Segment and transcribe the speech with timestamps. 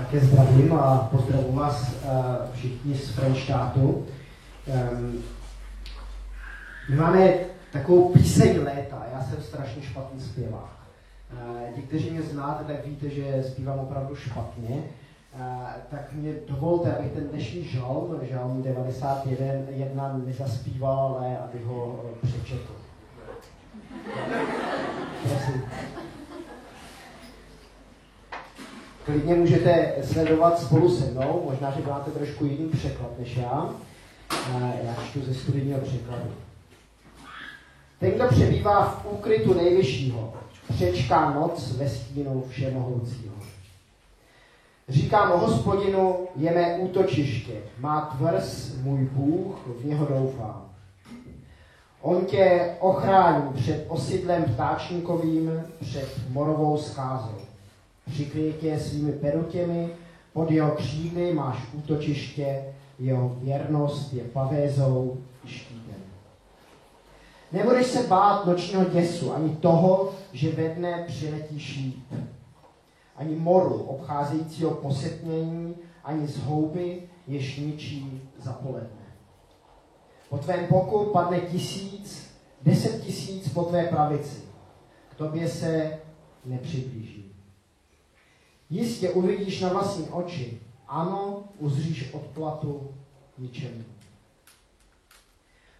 [0.00, 2.10] Také zdravím a pozdravuji vás uh,
[2.52, 4.06] všichni z Frenštátu.
[4.66, 5.22] Um,
[6.90, 7.34] my máme
[7.72, 10.76] takovou píseň léta, já jsem strašně špatný zpěvák.
[11.74, 14.82] Ti, kteří mě znáte, tak víte, že zpívám opravdu špatně.
[15.34, 15.42] Uh,
[15.90, 22.72] tak mě dovolte, abych ten dnešní žalm, žalm 91, nezaspíval, ale abych ho přečetl.
[25.22, 25.62] Prosím.
[29.04, 33.70] Klidně můžete sledovat spolu se mnou, možná, že máte trošku jiný překlad než já.
[34.84, 36.30] Já čtu ze studijního překladu.
[38.00, 40.32] Ten, kdo přebývá v úkrytu nejvyššího,
[40.74, 43.34] přečká noc ve stínu všemohoucího.
[44.88, 50.64] Říkám o hospodinu, je mé útočiště, má tvrz můj Bůh, v něho doufám.
[52.02, 57.49] On tě ochrání před osidlem ptáčníkovým, před morovou skázou.
[58.10, 59.88] Přikryje tě svými perutěmi,
[60.32, 62.64] pod jeho křídly máš útočiště,
[62.98, 66.00] jeho věrnost je pavézou i štítem.
[67.52, 72.12] Nebudeš se bát nočního děsu, ani toho, že ve dne přiletí šíp,
[73.16, 79.06] ani moru obcházejícího posetnění, ani z houby, jež ničí zapoledne.
[80.28, 82.30] Po tvém boku padne tisíc,
[82.62, 84.40] deset tisíc po tvé pravici.
[85.08, 85.98] K tobě se
[86.44, 87.19] nepřiblíží.
[88.70, 92.94] Jistě uvidíš na vlastní oči, ano, uzříš odplatu
[93.38, 93.84] ničemu.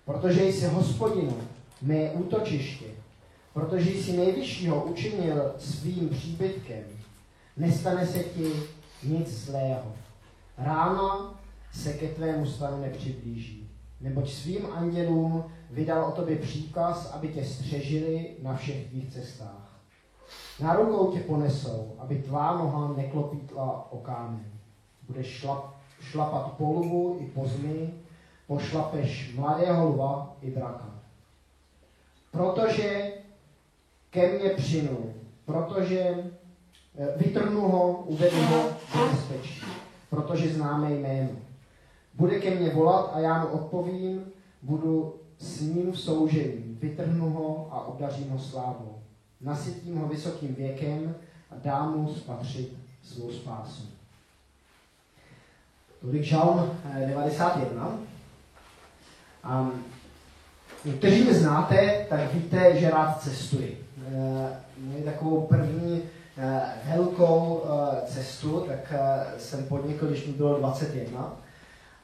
[0.05, 1.41] Protože jsi hospodinu,
[1.83, 2.87] mé útočiště,
[3.53, 6.85] protože jsi nejvyššího učinil svým příbytkem,
[7.57, 8.53] nestane se ti
[9.05, 9.93] nic zlého.
[10.59, 11.35] Ráno
[11.73, 18.37] se ke tvému stanu nepřiblíží neboť svým andělům vydal o tobě příkaz, aby tě střežili
[18.43, 19.70] na všech tvých cestách.
[20.63, 24.45] Na rukou tě ponesou, aby tvá noha neklopítla o kámen.
[25.07, 27.95] Budeš šlap, šlapat po lubu i po zmi,
[28.47, 30.95] pošlapeš mladého lva i draka.
[32.31, 33.13] Protože
[34.11, 35.13] ke mně přinu,
[35.45, 35.99] protože
[36.99, 38.63] eh, vytrhnu ho, uvedu ho
[38.95, 39.63] do bezpečí,
[40.11, 41.31] protože známe jméno.
[42.15, 44.25] Bude ke mně volat a já mu odpovím,
[44.63, 49.00] budu s ním v soužení, vytrhnu ho a obdařím ho slávou.
[49.41, 51.15] Nasytím ho vysokým věkem
[51.51, 53.83] a dám mu spatřit svou spásu.
[56.01, 56.71] Tolik žalm
[57.07, 57.99] 91.
[59.45, 59.71] A
[60.99, 63.85] kteří mě znáte, tak víte, že rád cestuji.
[64.77, 66.03] Měli takovou první
[66.39, 66.63] eh,
[66.95, 71.37] velkou eh, cestu, tak eh, jsem podnikl, když mi bylo 21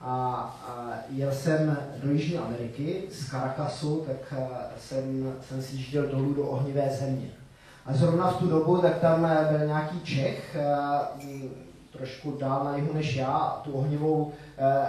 [0.06, 4.40] a, jel jsem do Jižní Ameriky, z Caracasu, tak
[4.78, 7.28] jsem, jsem si jížděl dolů do ohnivé země.
[7.86, 10.56] A zrovna v tu dobu, tak tam byl nějaký Čech,
[11.92, 14.32] trošku dál na jihu než já, tu ohnivou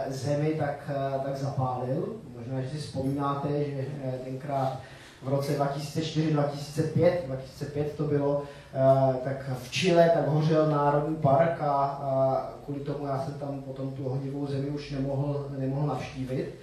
[0.08, 0.90] zemi tak,
[1.26, 2.16] tak zapálil.
[2.38, 3.86] Možná, že si vzpomínáte, že
[4.24, 4.78] tenkrát
[5.24, 8.44] v roce 2004, 2005, 2005 to bylo,
[8.78, 13.92] Eh, tak v Chile tak hořel národní park a, kvůli tomu já jsem tam potom
[13.92, 16.56] tu ohnivou zemi už nemohl, nemohl navštívit.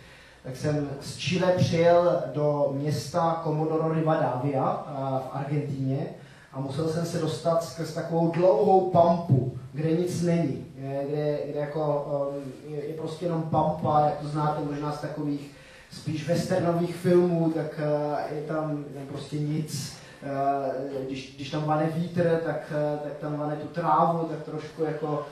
[0.42, 6.06] Tak jsem z Chile přijel do města Comodoro Rivadavia eh, v Argentíně
[6.52, 11.60] a musel jsem se dostat skrz takovou dlouhou pampu, kde nic není, eh, kde, kde
[11.60, 12.32] jako,
[12.68, 15.50] je, je prostě jenom pampa, jak to znáte možná z takových
[15.94, 17.80] spíš westernových filmů, tak
[18.30, 19.94] je tam prostě nic
[20.24, 24.84] Eh, když, když tam vane vítr, tak, eh, tak tam vane tu trávu, tak trošku
[24.84, 25.26] jako...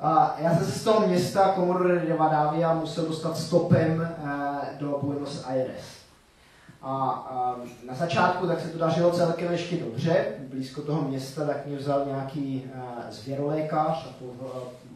[0.00, 5.44] A já jsem se z toho města Comodoro Rivadavia musel dostat stopem eh, do Buenos
[5.46, 5.98] Aires.
[6.82, 7.56] A, a
[7.88, 10.26] na začátku tak se to dařilo celkem ještě dobře.
[10.38, 12.70] Blízko toho města tak mě vzal nějaký
[13.10, 14.24] zvěrolékař a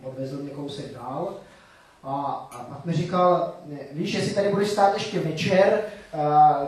[0.02, 1.34] odvezl mě kousek dál.
[2.02, 3.52] A, a pak mi říkal,
[3.92, 5.80] víš, jestli tady budeš stát ještě večer,
[6.14, 6.20] uh,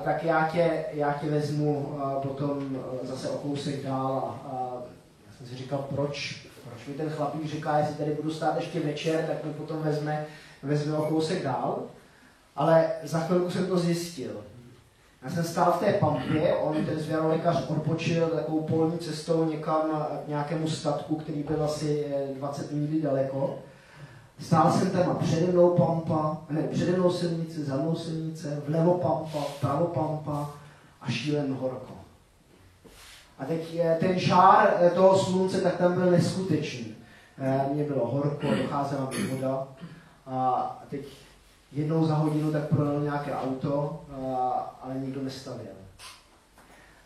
[0.04, 4.38] tak já tě, já tě vezmu uh, potom uh, zase o kousek dál.
[4.44, 4.82] A, uh,
[5.26, 8.80] já jsem si říkal, proč, proč mi ten chlapík říká, jestli tady budu stát ještě
[8.80, 10.26] večer, tak mi potom vezme,
[10.62, 11.82] vezme o kousek dál.
[12.56, 14.30] Ale za chvilku jsem to zjistil.
[15.22, 20.28] Já jsem stál v té pampě, on ten zvěrolékař odpočil takovou polní cestou někam k
[20.28, 23.58] nějakému statku, který byl asi 20 mil daleko.
[24.40, 28.94] Stál jsem tam a přede mnou pampa, ne, přede mnou silnice, za mnou silnice, vlevo
[28.94, 30.50] pampa, vpravo pampa
[31.00, 31.94] a šílen horko.
[33.38, 36.94] A teď ten šár eh, toho slunce, tak tam byl neskutečný.
[37.38, 39.68] Eh, mně bylo horko, docházela mi voda
[40.26, 41.00] a teď
[41.72, 44.00] jednou za hodinu tak projel nějaké auto,
[44.82, 45.72] ale nikdo nestavil.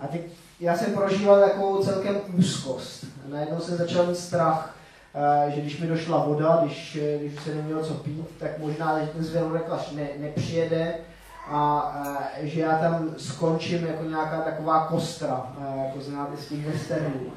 [0.01, 0.23] A teď
[0.61, 3.05] já jsem prožíval takovou celkem úzkost.
[3.29, 4.78] Najednou jsem začal mít strach,
[5.49, 9.93] že když mi došla voda, když, když se nemělo co pít, tak možná, ten zvěroreklař
[9.93, 10.95] ne, nepřijede
[11.47, 11.93] a
[12.41, 15.53] že já tam skončím jako nějaká taková kostra,
[15.85, 17.33] jako znáte z těch westernů.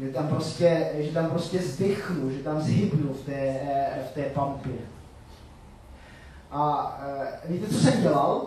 [0.00, 3.60] Že tam prostě, že tam prostě zdychnu, že tam zhybnu v té,
[4.10, 4.72] v té pampě.
[6.50, 7.00] A
[7.44, 8.46] víte, co jsem dělal?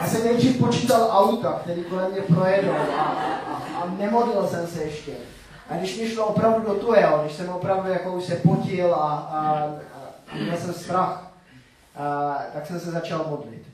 [0.00, 4.82] Já jsem nejdřív počítal auta, který kolem mě projedou a, a, a nemodlil jsem se
[4.82, 5.12] ještě.
[5.70, 8.98] A když mi šlo opravdu do tuhého, když jsem opravdu jako už se potil a,
[8.98, 9.64] a,
[10.32, 11.30] a měl jsem strach,
[11.96, 13.66] a, tak jsem se začal modlit.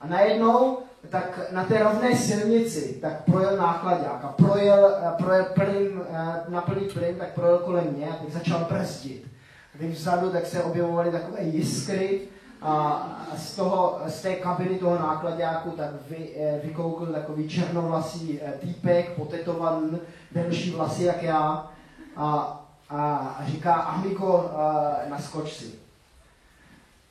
[0.00, 0.78] A najednou,
[1.08, 6.00] tak na té rovné silnici, tak projel nákladák a projel, projel plyn,
[6.48, 9.24] na plný plyn, tak projel kolem mě a teď začal brzdit.
[9.74, 12.20] A když vzadu, tak se objevovaly takové jiskry,
[12.62, 18.52] a z, toho, z té kabiny toho nákladňáku tak vy, eh, vykoukl takový černovlasý eh,
[18.60, 19.98] týpek, potetovan,
[20.32, 21.70] delší vlasy jak já
[22.16, 22.60] a,
[22.90, 25.74] a, říká, Ahmiko, eh, naskoč si.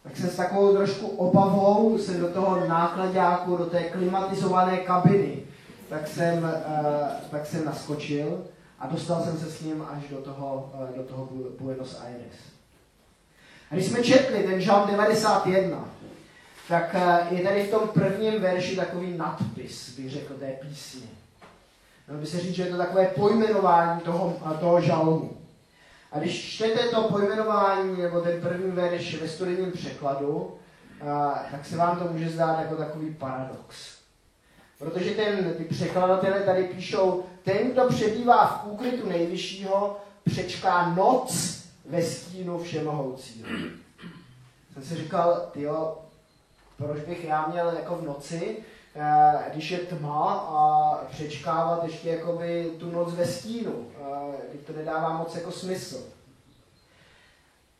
[0.03, 5.43] Tak jsem s takovou trošku obavou jsem do toho nákladňáku, do té klimatizované kabiny,
[5.89, 6.51] tak jsem,
[7.31, 8.43] tak jsem naskočil
[8.79, 11.29] a dostal jsem se s ním až do toho, do toho
[11.59, 12.58] Buenos Aires.
[13.71, 15.89] A když jsme četli ten žalm 91,
[16.67, 21.07] tak eh, je tady v tom prvním verši takový nadpis, bych řekl, té písně.
[22.07, 25.37] Mělo by se říct, že je to takové pojmenování toho, eh, toho žalmu.
[26.11, 30.55] A když čtete to pojmenování, nebo ten první verš ve studijním překladu,
[31.01, 31.05] eh,
[31.51, 33.99] tak se vám to může zdát jako takový paradox.
[34.79, 41.58] Protože ten, ty překladatelé tady píšou, ten, kdo přebývá v úkrytu nejvyššího, přečká noc
[41.89, 43.49] ve stínu všemohoucího.
[44.73, 45.97] Jsem si říkal, jo,
[46.77, 48.57] proč bych já měl jako v noci,
[48.95, 54.73] eh, když je tma a přečkávat ještě jakoby tu noc ve stínu, eh, když to
[54.73, 56.03] nedává moc jako smysl.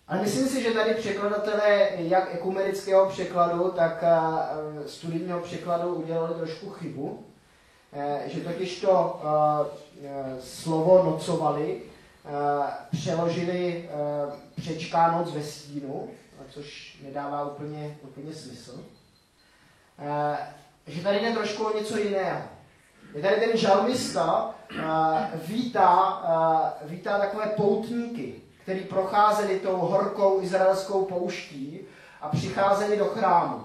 [0.08, 6.70] Ale myslím si, že tady překladatelé jak ekumenického překladu, tak eh, studijního překladu udělali trošku
[6.70, 7.26] chybu,
[8.26, 9.22] že totiž to
[10.40, 11.82] slovo nocovali
[12.92, 16.10] přeložili uh, přečká noc ve stínu,
[16.50, 18.74] což nedává úplně, úplně smysl.
[18.74, 20.38] Uh,
[20.88, 22.42] že tady jde trošku o něco jiného.
[23.13, 24.56] Je tady ten žalmista
[25.33, 26.21] vítá,
[26.83, 31.80] vítá takové poutníky, který procházeli tou horkou izraelskou pouští
[32.21, 33.63] a přicházeli do chrámu.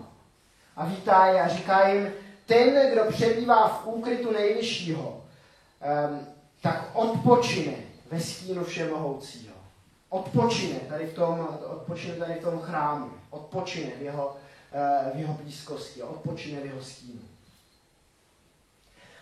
[0.76, 2.12] A vítá je a říká jim,
[2.46, 5.22] ten, kdo přebývá v úkrytu nejvyššího,
[6.60, 7.74] tak odpočine
[8.14, 9.54] ve stínu všemohoucího.
[10.08, 13.10] Odpočine tady v tom, odpočine tady v tom chrámu.
[13.30, 14.36] Odpočine v jeho,
[14.72, 16.02] eh, v jeho blízkosti.
[16.02, 17.20] Odpočine v jeho stínu.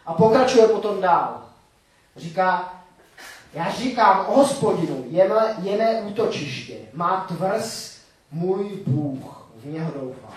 [0.07, 1.49] A pokračuje potom dál.
[2.17, 2.75] Říká,
[3.53, 5.31] já říkám o hospodinu, je
[5.63, 7.99] je mé útočiště, má tvrz
[8.31, 10.35] můj Bůh, v něho doufám.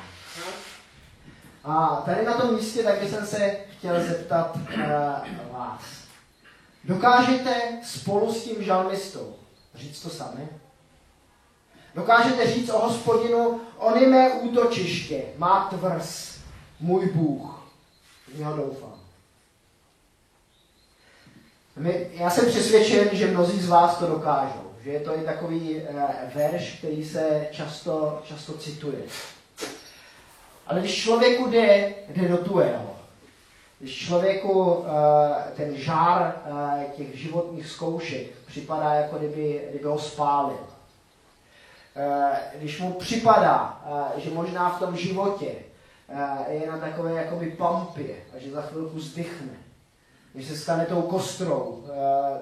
[1.63, 6.04] A tady na tom místě tak bych se chtěl zeptat uh, vás.
[6.85, 9.35] Dokážete spolu s tím žalmistou
[9.75, 10.49] říct to samé?
[11.95, 16.39] Dokážete říct o hospodinu, on je mé útočiště, má tvrz,
[16.79, 17.71] můj Bůh.
[18.33, 18.99] V něho doufám.
[21.75, 24.71] My, já jsem přesvědčen, že mnozí z vás to dokážou.
[24.83, 29.01] Že je to i takový e, verš, který se často, často cituje.
[30.67, 32.94] Ale když člověku jde, jde do tuého,
[33.79, 40.59] když člověku eh, ten žár eh, těch životních zkoušek připadá, jako kdyby, kdyby ho spálil.
[41.95, 43.81] Eh, když mu připadá,
[44.15, 45.55] že možná v tom životě
[46.47, 49.53] je na takové jakoby pampě a že za chvilku zdychne,
[50.33, 51.83] když se stane tou kostrou,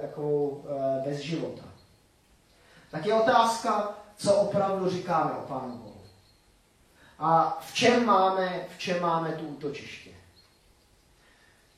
[0.01, 0.63] takovou
[1.05, 1.63] bez života.
[2.91, 6.01] Tak je otázka, co opravdu říkáme o Pánu Bohu.
[7.19, 10.12] A v čem máme, v čem máme tu útočiště.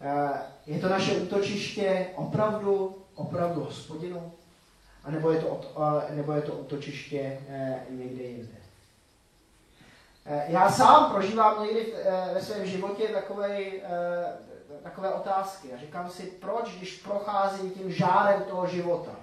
[0.01, 4.33] Eh, je to naše útočiště opravdu, opravdu hospodinu?
[5.03, 5.61] A nebo je to,
[6.09, 8.57] nebo je to útočiště eh, někde jinde?
[10.25, 11.93] Eh, já sám prožívám někdy
[12.33, 13.59] ve svém životě takové,
[14.83, 19.15] takové otázky a říkám si, proč, když procházím tím žárem toho života,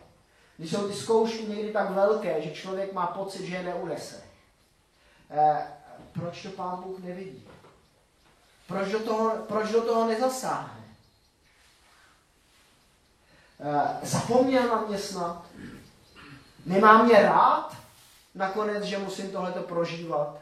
[0.57, 4.23] když jsou ty zkoušky někdy tak velké, že člověk má pocit, že je neunese,
[6.13, 7.49] proč to pán Bůh nevidí?
[8.73, 10.85] Proč do toho, proč do toho nezasáhne?
[13.59, 15.47] Uh, zapomněl na mě snad?
[16.67, 17.77] Nemá mě rád?
[18.35, 20.39] Nakonec, že musím tohleto prožívat?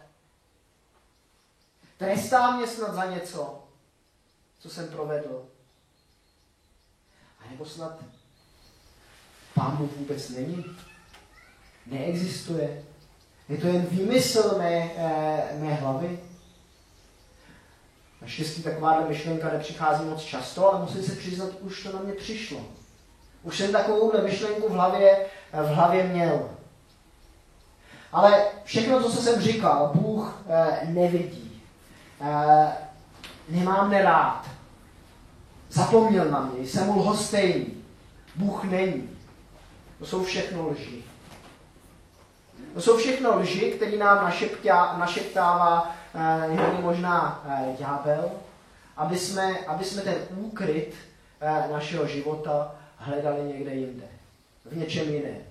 [1.97, 3.65] Trestá mě snad za něco,
[4.59, 5.49] co jsem provedl?
[7.39, 7.99] A nebo snad
[9.55, 10.77] Pán Bůh vůbec není?
[11.87, 12.85] Neexistuje?
[13.49, 16.30] Je to jen výmysl mé, eh, mé hlavy?
[18.23, 22.61] Naštěstí taková myšlenka nepřichází moc často, ale musím se přiznat, už to na mě přišlo.
[23.43, 26.50] Už jsem takovou myšlenku v hlavě, v hlavě měl.
[28.12, 31.62] Ale všechno, co jsem říkal, Bůh eh, nevidí.
[32.21, 32.73] Eh,
[33.49, 34.47] nemám mne rád.
[35.71, 37.67] Zapomněl na mě, jsem mu lhostejný.
[38.35, 39.11] Bůh není.
[39.99, 41.03] To jsou všechno lži.
[42.75, 48.31] To jsou všechno lži, které nám našeptá, našeptává eh, možná eh, ďábel,
[48.97, 50.95] aby jsme, aby jsme ten úkryt
[51.40, 54.05] eh, našeho života hledali někde jinde.
[54.64, 55.43] V něčem jiném.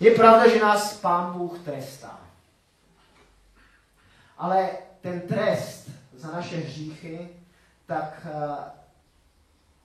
[0.00, 2.20] Je pravda, že nás Pán Bůh trestá.
[4.38, 7.28] Ale ten trest za naše hříchy,
[7.86, 8.26] tak,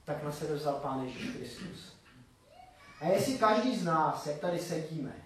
[0.05, 1.95] tak na sebe vzal Pán Ježíš Kristus.
[3.01, 5.20] A jestli každý z nás, jak tady sedíme,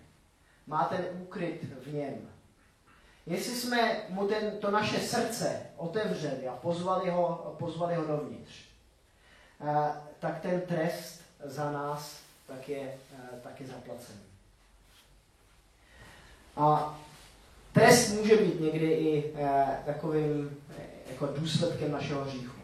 [0.67, 2.29] má ten úkryt v něm,
[3.25, 8.51] jestli jsme mu ten, to naše srdce otevřeli a pozvali ho, pozvali ho dovnitř,
[9.61, 14.19] eh, tak ten trest za nás tak je, eh, tak je zaplacený.
[16.57, 16.99] A
[17.73, 19.33] trest může být někdy i
[19.85, 20.57] takovým
[21.09, 22.61] jako důsledkem našeho hříchu.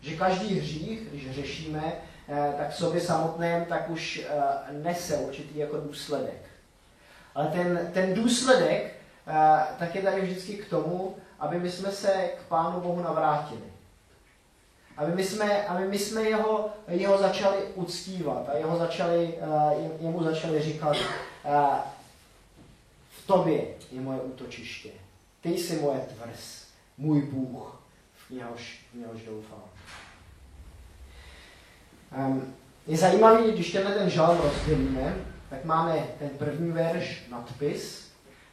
[0.00, 1.92] Že každý hřích, když řešíme,
[2.28, 6.50] eh, tak v sobě samotném, tak už eh, nese určitý jako důsledek.
[7.36, 8.94] Ale ten, ten důsledek
[9.26, 13.72] eh, tak je tady vždycky k tomu, aby my jsme se k Pánu Bohu navrátili.
[14.96, 19.34] Aby my jsme, aby my jsme jeho, jeho začali uctívat a jeho začali,
[20.00, 20.96] jemu začali říkat,
[23.10, 24.90] v tobě je moje útočiště.
[25.40, 26.66] Ty jsi moje tvrz,
[26.98, 27.80] můj Bůh
[28.26, 29.62] v něhož, v něhož doufám.
[32.18, 32.54] Um,
[32.86, 35.16] je zajímavý, když tenhle ten žalm rozdělíme,
[35.50, 38.06] tak máme ten první verš, nadpis,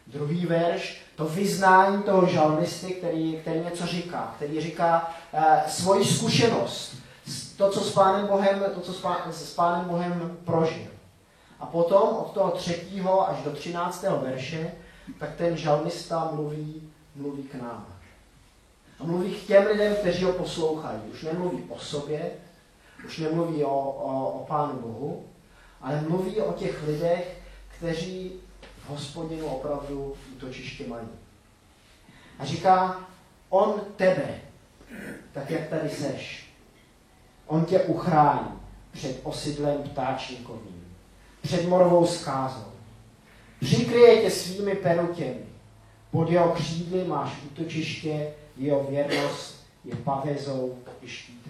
[0.08, 6.96] druhý verš, to vyznání toho žalmisty, který, který něco říká, který říká uh, svoji zkušenost,
[7.58, 10.88] to, co s Pánem Bohem, to, co s, pá, s Pánem Bohem prožil.
[11.60, 14.72] A potom od toho třetího až do třináctého verše,
[15.20, 17.86] tak ten žalmista mluví, mluví k nám.
[19.00, 21.00] A mluví k těm lidem, kteří ho poslouchají.
[21.14, 22.32] Už nemluví o sobě,
[23.06, 25.24] už nemluví o, o, o Pánu Bohu,
[25.84, 27.38] ale mluví o těch lidech,
[27.78, 28.32] kteří
[28.78, 31.08] v hospodinu opravdu útočiště mají.
[32.40, 33.08] A říká,
[33.50, 34.42] on tebe,
[35.34, 36.50] tak jak tady seš,
[37.48, 38.60] on tě uchrání
[38.92, 40.96] před osidlem ptáčníkovým,
[41.42, 42.72] před morovou skázou.
[43.60, 45.46] Přikryje tě svými perutěmi,
[46.12, 51.43] pod jeho křídly máš útočiště jeho věrnost je pavezou i štítem.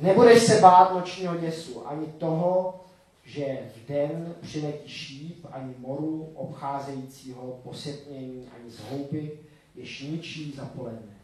[0.00, 2.80] Nebudeš se bát nočního děsu, ani toho,
[3.24, 9.38] že v den přiletí šíp, ani moru obcházejícího posetnění, ani z houby,
[9.74, 11.16] jež ničí zapoledne.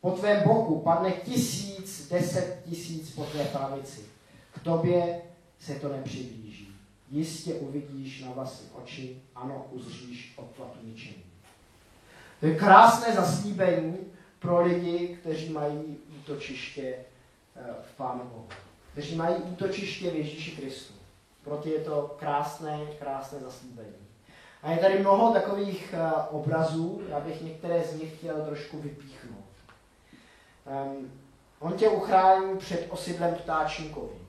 [0.00, 4.00] Po tvém boku padne tisíc, deset tisíc po tvé pravici.
[4.54, 5.20] K tobě
[5.60, 6.68] se to nepřiblíží.
[7.10, 11.22] Jistě uvidíš na vlastní oči, ano, uzříš odplatu ničení.
[12.40, 13.96] To je krásné zaslíbení
[14.38, 16.94] pro lidi, kteří mají útočiště
[17.58, 18.48] eh, Pánu Bohu.
[18.92, 20.94] Kteří mají útočiště v Ježíši Kristu.
[21.44, 24.08] Proto je to krásné, krásné zaslíbení.
[24.62, 29.44] A je tady mnoho takových eh, obrazů, já bych některé z nich chtěl trošku vypíchnout.
[30.86, 31.12] Um,
[31.58, 34.28] on tě uchrání před osidlem ptáčníkovým.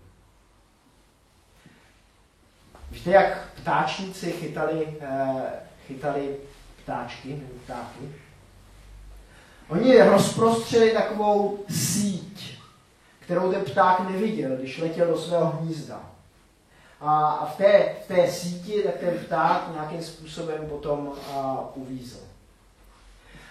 [2.92, 5.42] Víte, jak ptáčníci chytali, uh,
[5.88, 6.38] chytali
[6.84, 8.16] ptáčky nebo ptáky.
[9.70, 12.39] Oni rozprostřeli takovou síť,
[13.30, 16.12] kterou ten pták neviděl, když letěl do svého hnízda.
[17.02, 22.20] A v té, v té síti tak ten pták nějakým způsobem potom a, uvízl.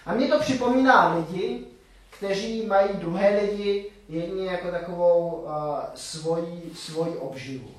[0.05, 1.65] A mě to připomíná lidi,
[2.09, 7.71] kteří mají druhé lidi jedině jako takovou a, svoji, svoji obživu.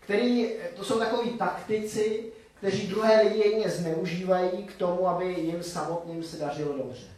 [0.00, 2.24] Který, to jsou takoví taktici,
[2.58, 7.15] kteří druhé lidi jedině zneužívají k tomu, aby jim samotným se dařilo dobře.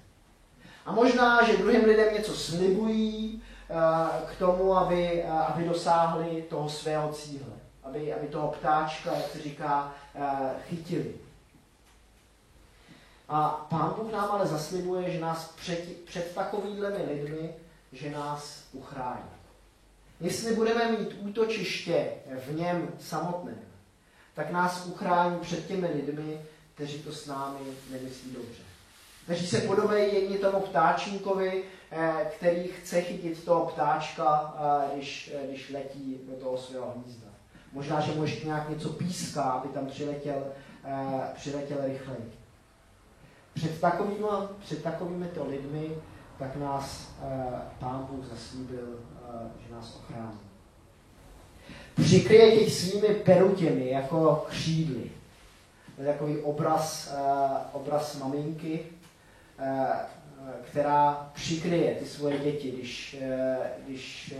[0.86, 3.74] A možná, že druhým lidem něco slibují eh,
[4.32, 7.52] k tomu, aby, eh, aby dosáhli toho svého cíle.
[7.84, 11.14] Aby, aby toho ptáčka, jak se říká, eh, chytili.
[13.28, 17.54] A Pán Bůh nám ale zaslibuje, že nás před, před takovými lidmi,
[17.92, 19.30] že nás uchrání.
[20.20, 22.10] Jestli budeme mít útočiště
[22.46, 23.60] v něm samotném,
[24.34, 26.40] tak nás uchrání před těmi lidmi,
[26.74, 27.58] kteří to s námi
[27.90, 28.67] nemyslí dobře.
[29.28, 31.64] Kteří se podobají jedni tomu ptáčníkovi,
[32.30, 34.54] který chce chytit toho ptáčka,
[34.94, 37.26] když, když letí do toho svého hnízda.
[37.72, 40.46] Možná, že mu ještě nějak něco píská, aby tam přiletěl,
[41.34, 42.32] přiletěl rychleji.
[43.54, 44.26] Před takovými,
[44.60, 45.90] před takovými to lidmi
[46.38, 47.08] tak nás
[47.78, 48.98] Pán Bůh zaslíbil,
[49.66, 50.40] že nás ochrání.
[51.94, 55.10] Přikryje těch svými perutěmi jako křídly.
[55.96, 57.14] To je takový obraz,
[57.72, 58.86] obraz maminky,
[60.64, 63.16] která přikryje ty svoje děti, když,
[63.86, 64.34] když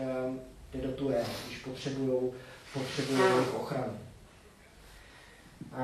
[0.72, 2.32] jde do turé, když potřebují
[2.74, 3.22] potřebují
[3.56, 3.98] ochranu.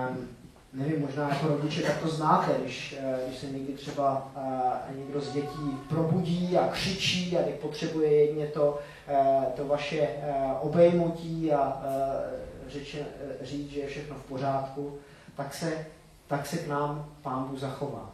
[0.08, 0.28] Um,
[0.72, 5.20] nevím, možná jako rodiče tak to znáte, když, eh, když se někdy třeba uh, někdo
[5.20, 8.78] z dětí probudí a křičí a teď potřebuje jedně to,
[9.10, 14.98] uh, to vaše uh, obejmutí a uh, řeče, uh, říct, že je všechno v pořádku,
[15.36, 15.86] tak se,
[16.26, 18.13] tak se k nám Pán Bůh zachová.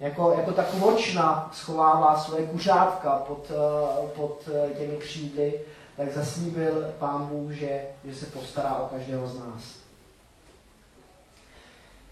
[0.00, 5.60] Jako, jako ta kvočna schovává svoje kuřátka pod, uh, pod uh, těmi křídly,
[5.96, 9.80] tak zaslíbil Pán Bůh, že, že se postará o každého z nás.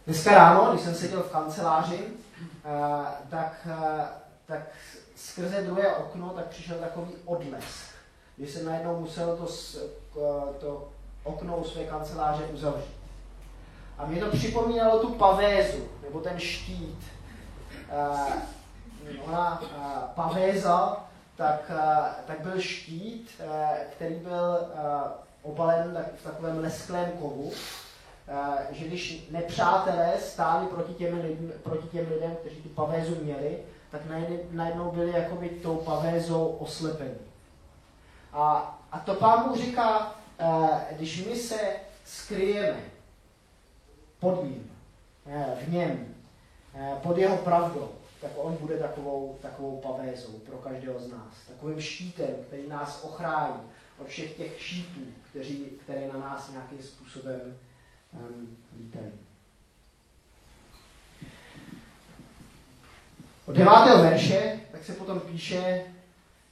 [0.09, 2.04] Dneska ráno, když jsem seděl v kanceláři,
[2.64, 4.07] eh, tak, eh,
[4.47, 4.61] tak
[5.16, 7.95] skrze druhé okno tak přišel takový odlesk,
[8.37, 9.47] kdy jsem najednou musel to,
[10.61, 10.88] to
[11.25, 12.97] okno u své kanceláře uzavřít.
[13.99, 17.04] A mě to připomínalo tu pavézu, nebo ten štít.
[17.90, 19.62] Eh, ona
[20.14, 21.04] pavéza,
[21.37, 21.71] tak,
[22.26, 23.42] tak byl štít,
[23.92, 24.68] který byl
[25.42, 27.52] obalen v takovém lesklém kovu
[28.30, 33.59] Eh, že když nepřátelé stáli proti těm, lidem, proti těm lidem, kteří tu pavézu měli,
[33.90, 34.00] tak
[34.50, 37.18] najednou byli jakoby tou pavézou oslepení.
[38.33, 41.61] A, a to pán Bůh říká, eh, když my se
[42.04, 42.80] skryjeme
[44.21, 44.71] pod ním,
[45.26, 46.14] eh, v něm,
[47.02, 51.35] pod jeho pravdou, tak on bude takovou, takovou pavézou pro každého z nás.
[51.49, 53.61] Takovým štítem, který nás ochrání
[53.99, 57.56] od všech těch šítů, kteří, které na nás nějakým způsobem
[58.12, 59.12] um, lítají.
[63.47, 65.84] Od devátého verše tak se potom píše,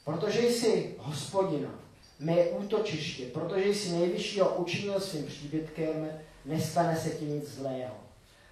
[0.04, 1.70] protože jsi hospodina,
[2.20, 6.10] mé útočiště, protože jsi nejvyššího učinil svým příbytkem,
[6.44, 7.94] nestane se ti nic zlého.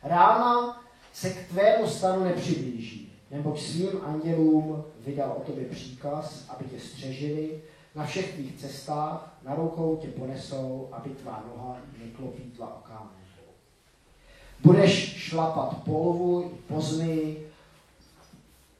[0.02, 0.83] Ráma
[1.14, 7.62] se k tvému stanu nepřiblíží, neboť svým andělům vydal o tobě příkaz, aby tě střežili,
[7.94, 13.24] na všech tvých cestách, na rukou tě ponesou, aby tvá noha neklopítla o kámen.
[14.60, 17.36] Budeš šlapat polvu i pozny,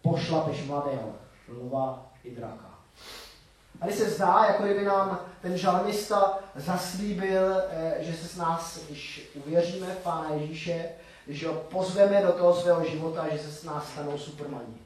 [0.03, 1.12] pošlapeš mladého
[1.49, 2.79] lva i draka.
[3.81, 9.31] Tady se zdá, jako kdyby nám ten žalmista zaslíbil, eh, že se s nás, když
[9.35, 10.88] uvěříme v Pána Ježíše,
[11.26, 14.78] když ho pozveme do toho svého života, že se s nás stanou supermaní.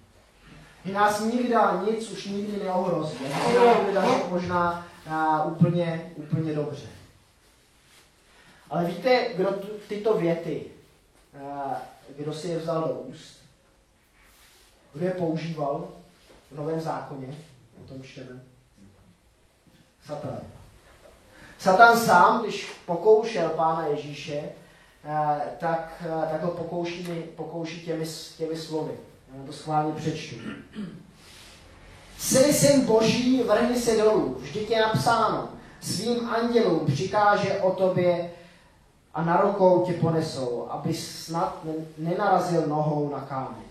[0.85, 1.55] Že nás nikdy
[1.91, 3.19] nic už nikdy neohrozí.
[3.53, 6.87] Že bude dařit možná uh, úplně, úplně dobře.
[8.71, 9.51] Ale víte, kdo
[9.89, 10.65] tyto věty,
[11.35, 11.73] uh,
[12.17, 13.39] kdo si je vzal do úst?
[14.95, 15.89] Kdo je používal
[16.51, 17.37] v Novém zákoně?
[17.85, 18.41] O tom čteme.
[20.07, 20.41] Satan.
[21.59, 24.53] Satan sám, když pokoušel Pána Ježíše,
[25.59, 28.05] tak, tak ho pokouší, pokouší těmi,
[28.37, 28.93] těmi slovy.
[29.35, 30.37] Já to schválně přečtu.
[32.19, 34.37] Jsi syn Boží, vrhni se dolů.
[34.41, 35.49] Vždyť je napsáno.
[35.81, 38.31] Svým andělům přikáže o tobě
[39.15, 41.65] a na rukou tě ponesou, aby snad
[41.99, 43.63] nenarazil nohou na kámen.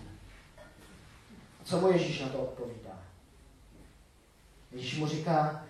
[1.64, 2.98] Co mu Ježíš na to odpovídá?
[4.72, 5.62] Ježíš mu říká,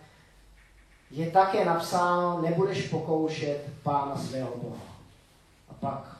[1.10, 4.87] je také napsáno, nebudeš pokoušet pána svého Boha.
[5.80, 6.18] Pak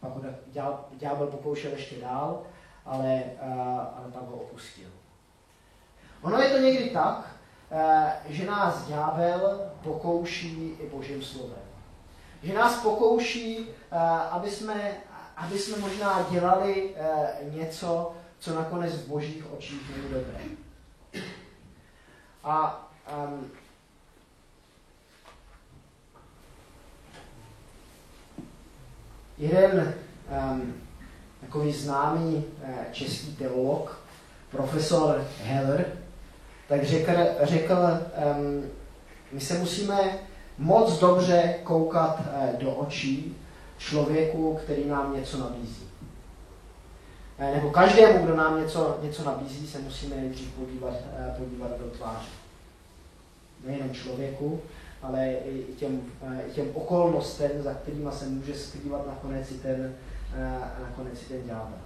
[0.00, 0.22] pak ho
[0.92, 2.42] ďábel pokoušel ještě dál,
[2.86, 3.22] ale,
[3.96, 4.88] ale pak ho opustil.
[6.22, 7.36] Ono je to někdy tak,
[8.28, 11.58] že nás ďábel pokouší i božím slovem.
[12.42, 13.68] Že nás pokouší,
[14.30, 14.96] aby jsme,
[15.36, 16.94] aby jsme možná dělali
[17.42, 20.40] něco, co nakonec v božích očích není dobré.
[22.44, 22.84] A
[23.26, 23.50] um,
[29.38, 29.94] jeden
[30.52, 30.74] um,
[31.40, 34.00] takový známý uh, český teolog,
[34.50, 35.86] profesor Heller,
[36.68, 38.64] tak řekl, řekl um,
[39.32, 40.18] my se musíme
[40.58, 43.36] moc dobře koukat uh, do očí
[43.78, 45.88] člověku, který nám něco nabízí.
[47.38, 51.90] Uh, nebo každému, kdo nám něco, něco nabízí, se musíme nejdřív podívat, uh, podívat do
[51.90, 52.28] tváře.
[53.64, 54.62] Nejenom člověku,
[55.02, 56.02] ale i těm,
[56.46, 59.94] i těm okolnostem, za kterými se může skrývat nakonec i ten,
[60.82, 61.78] nakonec i ten ďábel.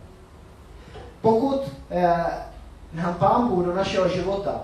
[1.21, 2.25] pokud eh,
[2.93, 4.63] nám Pán Bůh do našeho života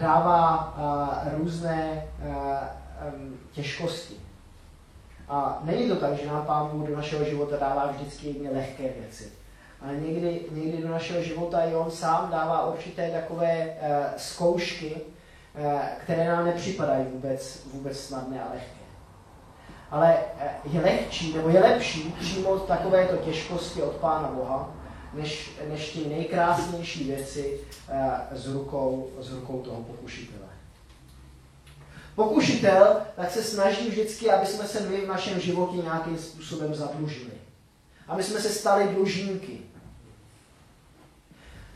[0.00, 0.74] dává
[1.36, 2.04] různé
[3.52, 4.16] těžkosti,
[5.28, 8.82] a není to tak, že nám Pán Bůh do našeho života dává vždycky jedně lehké
[8.82, 9.32] věci.
[9.82, 14.96] Ale někdy, někdy do našeho života i On sám dává určité takové uh, zkoušky,
[16.04, 18.78] které nám nepřipadají vůbec, vůbec snadné a lehké.
[19.90, 20.16] Ale
[20.64, 24.74] uh, je lehčí, nebo je lepší přijmout takovéto těžkosti od Pána Boha,
[25.14, 30.48] než, než ty nejkrásnější věci uh, z, rukou, z rukou toho pokušitele.
[32.14, 37.32] Pokušitel tak se snaží vždycky, aby jsme se my v našem životě nějakým způsobem zadlužili.
[38.08, 39.58] Aby jsme se stali dlužníky.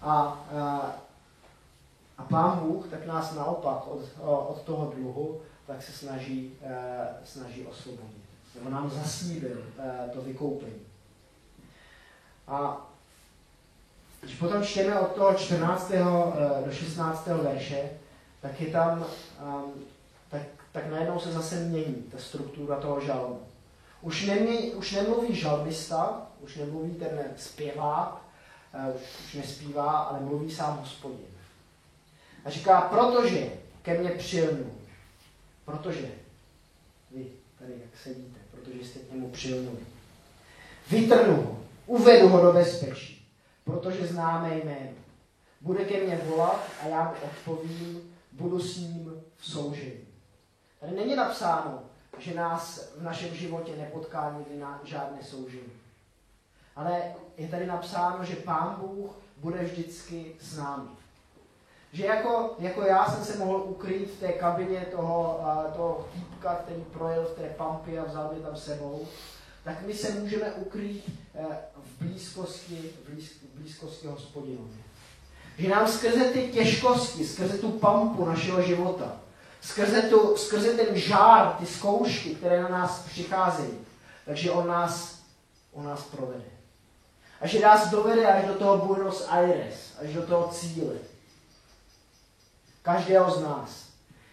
[0.02, 0.92] A, a,
[2.22, 4.00] a Pán Bůh tak nás naopak od,
[4.48, 6.70] od toho dluhu tak se snaží, uh,
[7.24, 8.22] snaží osvobodit.
[8.54, 10.80] Nebo nám zasníbil uh, to vykoupení.
[12.48, 12.86] A
[14.20, 15.90] když potom čteme od toho 14.
[15.90, 17.26] Uh, do 16.
[17.26, 17.90] verše,
[18.40, 19.06] tak je tam
[19.44, 19.72] um,
[20.30, 23.40] tak, tak najednou se zase mění ta struktura toho žalmu.
[24.00, 28.22] Už, nemě, už nemluví žalmista, už nemluví ten zpěvák,
[28.88, 28.94] uh,
[29.26, 31.31] už nespívá, ale mluví sám hospodin.
[32.44, 33.50] A říká, protože
[33.82, 34.72] ke mně přilnul,
[35.64, 36.10] protože
[37.10, 37.26] vy
[37.58, 39.78] tady jak sedíte, protože jste k němu přilnuli.
[40.90, 43.28] Vytrnu ho, uvedu ho do bezpečí,
[43.64, 44.90] protože známe jméno.
[45.60, 50.06] Bude ke mně volat a já mu odpovím, budu s ním v soužení.
[50.80, 51.82] Tady není napsáno,
[52.18, 55.72] že nás v našem životě nepotká nikdy na žádné soužení.
[56.76, 57.02] Ale
[57.36, 60.88] je tady napsáno, že Pán Bůh bude vždycky s námi.
[61.92, 65.40] Že jako, jako já jsem se mohl ukrýt v té kabině toho,
[65.76, 69.06] toho týpka, který projel v té pampy a vzal mě tam sebou,
[69.64, 71.42] tak my se můžeme ukrýt e,
[71.82, 74.76] v blízkosti, v blízkosti hospodinovi.
[75.58, 79.16] Že nám skrze ty těžkosti, skrze tu pampu našeho života,
[79.60, 83.78] skrze, tu, skrze ten žár, ty zkoušky, které na nás přicházejí.
[84.24, 85.18] Takže on nás,
[85.72, 86.44] on nás provede.
[87.40, 90.94] A že nás dovede až do toho Buenos Aires, až do toho cíle.
[92.82, 93.88] Každého z nás,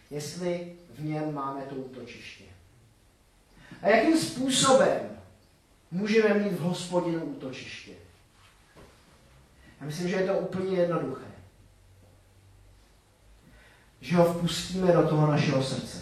[0.10, 2.44] jestli v něm máme to útočiště.
[3.82, 5.00] A jakým způsobem
[5.92, 7.92] můžeme mít v hospodinu útočiště?
[9.80, 11.30] Já myslím, že je to úplně jednoduché
[14.02, 15.98] že ho vpustíme do toho našeho srdce.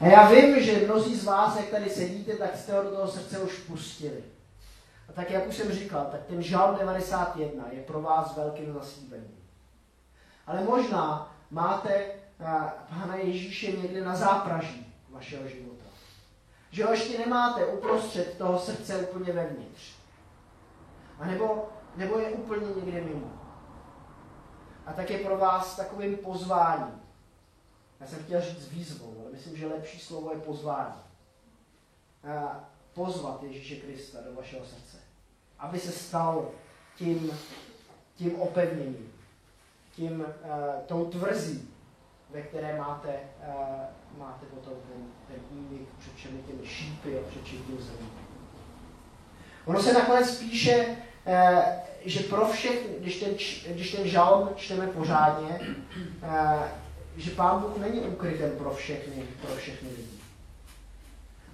[0.00, 3.08] A já vím, že mnozí z vás, jak tady sedíte, tak jste ho do toho
[3.08, 4.24] srdce už pustili.
[5.08, 9.39] A tak, jak už jsem říkal, tak ten žal 91 je pro vás velkým zaslíbením.
[10.50, 12.14] Ale možná máte eh,
[12.90, 15.84] Pána Ježíše někde na zápraží vašeho života.
[16.70, 19.94] Že ho ještě nemáte uprostřed toho srdce úplně vevnitř.
[21.18, 23.32] A nebo, nebo je úplně někde mimo.
[24.86, 27.02] A tak je pro vás takovým pozváním.
[28.00, 31.02] Já jsem chtěl říct výzvou, ale myslím, že lepší slovo je pozvání.
[32.32, 32.60] A
[32.94, 34.96] pozvat Ježíše Krista do vašeho srdce.
[35.58, 36.50] Aby se stal
[36.96, 37.30] tím,
[38.16, 39.19] tím opevněním,
[39.92, 40.26] tím, uh,
[40.86, 41.68] tou tvrzí,
[42.30, 47.42] ve které máte, uh, máte potom ten, ten únik před všemi těmi šípy a před
[47.42, 48.08] všemi zemí.
[49.66, 53.30] Ono se nakonec píše, uh, že pro všechny, když ten,
[53.74, 55.60] když ten žalm čteme pořádně,
[56.22, 56.58] eh,
[57.16, 60.20] že Pán Bůh není ukrytem pro všechny, pro všechny lidi.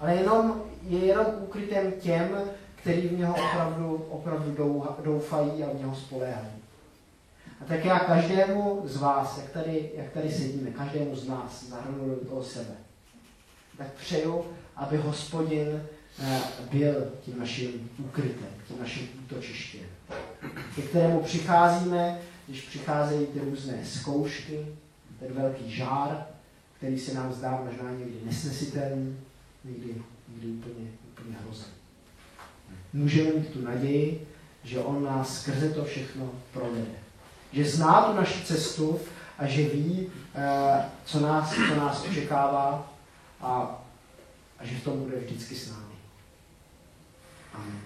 [0.00, 2.40] Ale jenom, je jenom ukrytem těm,
[2.76, 4.56] kteří v něho opravdu, opravdu
[5.04, 6.48] doufají a v něho spoléhají.
[7.60, 12.08] A tak já každému z vás, jak tady, jak tady sedíme, každému z nás zahrnul
[12.08, 12.74] do toho sebe,
[13.78, 14.44] tak přeju,
[14.76, 15.82] aby hospodin
[16.22, 16.40] eh,
[16.72, 19.86] byl tím naším úkrytem, tím naším útočištěm
[20.74, 24.66] ke kterému přicházíme, když přicházejí ty různé zkoušky,
[25.18, 26.26] ten velký žár,
[26.76, 29.18] který se nám zdá možná někdy nesnesitelný,
[29.64, 29.94] někdy,
[30.28, 31.72] někdy úplně, úplně hrozný.
[32.92, 34.26] Můžeme mít tu naději,
[34.64, 37.05] že On nás skrze to všechno provede.
[37.52, 39.00] Že zná tu naši cestu
[39.38, 42.92] a že ví, eh, co nás, co nás očekává
[43.40, 43.82] a,
[44.58, 45.94] a že v tom bude vždycky s námi.
[47.54, 47.80] Amen.